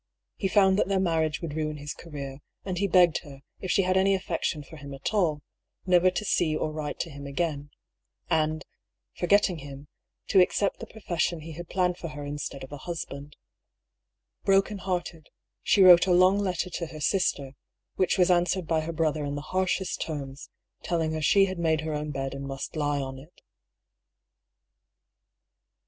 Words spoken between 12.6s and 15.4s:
of a husband. Brokenhearted,